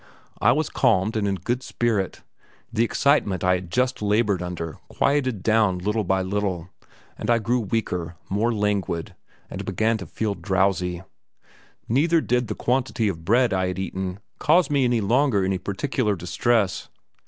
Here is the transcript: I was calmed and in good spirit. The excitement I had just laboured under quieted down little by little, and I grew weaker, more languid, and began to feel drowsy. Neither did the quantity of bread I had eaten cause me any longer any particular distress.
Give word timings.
I 0.41 0.51
was 0.51 0.71
calmed 0.71 1.15
and 1.15 1.27
in 1.27 1.35
good 1.35 1.61
spirit. 1.61 2.23
The 2.73 2.83
excitement 2.83 3.43
I 3.43 3.53
had 3.53 3.69
just 3.71 4.01
laboured 4.01 4.41
under 4.41 4.79
quieted 4.87 5.43
down 5.43 5.77
little 5.77 6.03
by 6.03 6.23
little, 6.23 6.69
and 7.19 7.29
I 7.29 7.37
grew 7.37 7.59
weaker, 7.59 8.15
more 8.27 8.51
languid, 8.51 9.13
and 9.47 9.63
began 9.63 9.99
to 9.99 10.07
feel 10.07 10.33
drowsy. 10.33 11.03
Neither 11.87 12.19
did 12.19 12.47
the 12.47 12.55
quantity 12.55 13.09
of 13.09 13.23
bread 13.25 13.53
I 13.53 13.67
had 13.67 13.77
eaten 13.77 14.17
cause 14.39 14.71
me 14.71 14.85
any 14.85 15.01
longer 15.01 15.45
any 15.45 15.59
particular 15.59 16.15
distress. 16.15 16.89